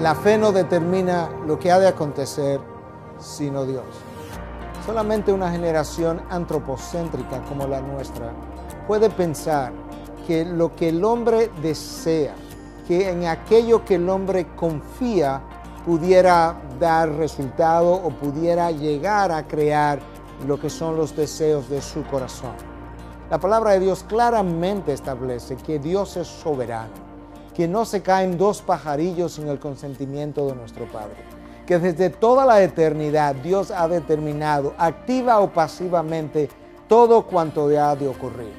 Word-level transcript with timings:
La 0.00 0.14
fe 0.14 0.36
no 0.36 0.52
determina 0.52 1.30
lo 1.46 1.58
que 1.58 1.72
ha 1.72 1.78
de 1.78 1.88
acontecer, 1.88 2.60
sino 3.18 3.64
Dios. 3.64 3.86
Solamente 4.84 5.32
una 5.32 5.50
generación 5.50 6.20
antropocéntrica 6.28 7.42
como 7.44 7.66
la 7.66 7.80
nuestra 7.80 8.30
puede 8.86 9.08
pensar 9.08 9.72
que 10.26 10.44
lo 10.44 10.76
que 10.76 10.90
el 10.90 11.02
hombre 11.02 11.50
desea, 11.62 12.34
que 12.86 13.08
en 13.08 13.24
aquello 13.24 13.86
que 13.86 13.94
el 13.94 14.10
hombre 14.10 14.48
confía 14.54 15.40
pudiera 15.86 16.54
dar 16.78 17.08
resultado 17.12 17.94
o 17.94 18.10
pudiera 18.10 18.70
llegar 18.70 19.32
a 19.32 19.48
crear 19.48 19.98
lo 20.46 20.60
que 20.60 20.68
son 20.68 20.98
los 20.98 21.16
deseos 21.16 21.70
de 21.70 21.80
su 21.80 22.04
corazón. 22.04 22.52
La 23.30 23.38
palabra 23.38 23.70
de 23.70 23.80
Dios 23.80 24.04
claramente 24.06 24.92
establece 24.92 25.56
que 25.56 25.78
Dios 25.78 26.18
es 26.18 26.26
soberano 26.26 27.05
que 27.56 27.66
no 27.66 27.86
se 27.86 28.02
caen 28.02 28.36
dos 28.36 28.60
pajarillos 28.60 29.32
sin 29.32 29.48
el 29.48 29.58
consentimiento 29.58 30.46
de 30.46 30.54
nuestro 30.54 30.84
Padre. 30.92 31.16
Que 31.66 31.78
desde 31.78 32.10
toda 32.10 32.44
la 32.44 32.62
eternidad 32.62 33.34
Dios 33.36 33.70
ha 33.70 33.88
determinado, 33.88 34.74
activa 34.76 35.40
o 35.40 35.50
pasivamente, 35.50 36.50
todo 36.86 37.26
cuanto 37.26 37.68
ha 37.68 37.96
de 37.96 38.08
ocurrir. 38.08 38.52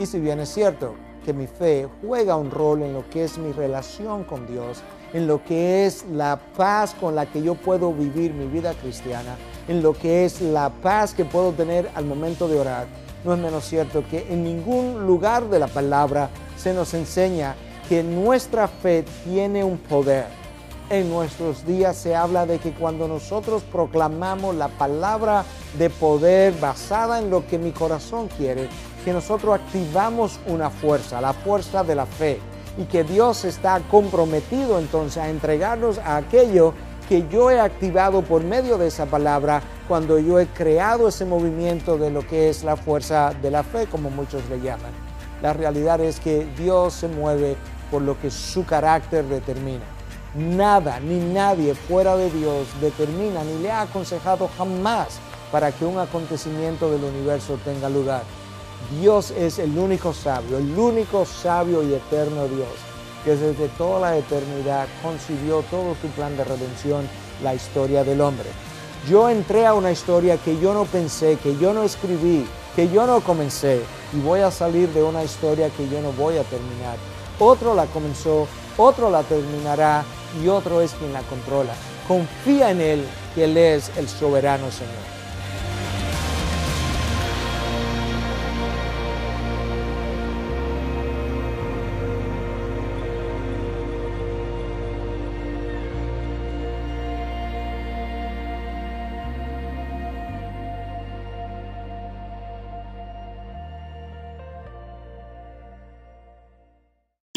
Y 0.00 0.06
si 0.06 0.18
bien 0.18 0.40
es 0.40 0.48
cierto 0.48 0.94
que 1.24 1.32
mi 1.32 1.46
fe 1.46 1.88
juega 2.02 2.34
un 2.34 2.50
rol 2.50 2.82
en 2.82 2.92
lo 2.92 3.08
que 3.08 3.22
es 3.22 3.38
mi 3.38 3.52
relación 3.52 4.24
con 4.24 4.48
Dios, 4.48 4.82
en 5.12 5.28
lo 5.28 5.44
que 5.44 5.86
es 5.86 6.04
la 6.10 6.40
paz 6.56 6.92
con 7.00 7.14
la 7.14 7.26
que 7.26 7.40
yo 7.40 7.54
puedo 7.54 7.92
vivir 7.92 8.34
mi 8.34 8.46
vida 8.46 8.74
cristiana, 8.74 9.36
en 9.68 9.80
lo 9.80 9.92
que 9.92 10.24
es 10.24 10.42
la 10.42 10.70
paz 10.70 11.14
que 11.14 11.24
puedo 11.24 11.52
tener 11.52 11.88
al 11.94 12.04
momento 12.04 12.48
de 12.48 12.58
orar, 12.58 12.86
no 13.24 13.32
es 13.32 13.38
menos 13.38 13.64
cierto 13.64 14.02
que 14.10 14.26
en 14.28 14.42
ningún 14.42 15.06
lugar 15.06 15.48
de 15.48 15.60
la 15.60 15.68
palabra 15.68 16.30
se 16.56 16.74
nos 16.74 16.94
enseña 16.94 17.54
que 17.88 18.02
nuestra 18.02 18.68
fe 18.68 19.04
tiene 19.24 19.64
un 19.64 19.78
poder. 19.78 20.26
En 20.90 21.08
nuestros 21.08 21.66
días 21.66 21.96
se 21.96 22.14
habla 22.14 22.44
de 22.44 22.58
que 22.58 22.72
cuando 22.72 23.08
nosotros 23.08 23.62
proclamamos 23.62 24.54
la 24.54 24.68
palabra 24.68 25.44
de 25.78 25.88
poder 25.88 26.52
basada 26.60 27.18
en 27.18 27.30
lo 27.30 27.46
que 27.46 27.58
mi 27.58 27.72
corazón 27.72 28.28
quiere, 28.28 28.68
que 29.04 29.12
nosotros 29.12 29.54
activamos 29.54 30.38
una 30.46 30.68
fuerza, 30.68 31.20
la 31.20 31.32
fuerza 31.32 31.84
de 31.84 31.94
la 31.94 32.06
fe, 32.06 32.38
y 32.76 32.84
que 32.84 33.04
Dios 33.04 33.44
está 33.44 33.80
comprometido 33.90 34.78
entonces 34.78 35.22
a 35.22 35.30
entregarnos 35.30 35.98
a 35.98 36.16
aquello 36.16 36.74
que 37.08 37.26
yo 37.28 37.50
he 37.50 37.60
activado 37.60 38.22
por 38.22 38.42
medio 38.42 38.78
de 38.78 38.88
esa 38.88 39.06
palabra 39.06 39.62
cuando 39.88 40.18
yo 40.18 40.40
he 40.40 40.46
creado 40.46 41.08
ese 41.08 41.24
movimiento 41.24 41.98
de 41.98 42.10
lo 42.10 42.26
que 42.26 42.48
es 42.48 42.64
la 42.64 42.76
fuerza 42.76 43.32
de 43.42 43.50
la 43.50 43.62
fe, 43.62 43.86
como 43.86 44.10
muchos 44.10 44.42
le 44.48 44.60
llaman. 44.60 45.13
La 45.44 45.52
realidad 45.52 46.00
es 46.00 46.20
que 46.20 46.46
Dios 46.56 46.94
se 46.94 47.06
mueve 47.06 47.54
por 47.90 48.00
lo 48.00 48.18
que 48.18 48.30
su 48.30 48.64
carácter 48.64 49.26
determina. 49.26 49.84
Nada 50.34 51.00
ni 51.00 51.18
nadie 51.18 51.74
fuera 51.74 52.16
de 52.16 52.30
Dios 52.30 52.66
determina 52.80 53.44
ni 53.44 53.62
le 53.62 53.70
ha 53.70 53.82
aconsejado 53.82 54.48
jamás 54.56 55.18
para 55.52 55.70
que 55.70 55.84
un 55.84 55.98
acontecimiento 55.98 56.90
del 56.90 57.04
universo 57.04 57.58
tenga 57.62 57.90
lugar. 57.90 58.22
Dios 58.98 59.32
es 59.32 59.58
el 59.58 59.76
único 59.76 60.14
sabio, 60.14 60.56
el 60.56 60.78
único 60.78 61.26
sabio 61.26 61.82
y 61.82 61.92
eterno 61.92 62.48
Dios, 62.48 62.72
que 63.22 63.36
desde 63.36 63.68
toda 63.76 64.00
la 64.00 64.16
eternidad 64.16 64.86
concibió 65.02 65.60
todo 65.70 65.94
su 66.00 66.08
plan 66.16 66.34
de 66.38 66.44
redención, 66.44 67.06
la 67.42 67.54
historia 67.54 68.02
del 68.02 68.22
hombre. 68.22 68.48
Yo 69.10 69.28
entré 69.28 69.66
a 69.66 69.74
una 69.74 69.92
historia 69.92 70.38
que 70.38 70.58
yo 70.58 70.72
no 70.72 70.86
pensé, 70.86 71.36
que 71.36 71.54
yo 71.58 71.74
no 71.74 71.82
escribí, 71.82 72.46
que 72.74 72.88
yo 72.88 73.06
no 73.06 73.20
comencé, 73.20 73.80
y 74.12 74.20
voy 74.20 74.40
a 74.40 74.50
salir 74.50 74.88
de 74.90 75.02
una 75.02 75.24
historia 75.24 75.70
que 75.70 75.88
yo 75.88 76.00
no 76.00 76.12
voy 76.12 76.38
a 76.38 76.44
terminar 76.44 76.96
otro 77.38 77.74
la 77.74 77.86
comenzó, 77.86 78.46
otro 78.76 79.10
la 79.10 79.22
terminará 79.22 80.04
y 80.42 80.48
otro 80.48 80.80
es 80.80 80.92
quien 80.92 81.12
la 81.12 81.22
controla. 81.22 81.74
Confía 82.06 82.70
en 82.70 82.80
Él, 82.80 83.04
que 83.34 83.44
Él 83.44 83.56
es 83.56 83.90
el 83.96 84.08
soberano 84.08 84.70
Señor. 84.70 85.13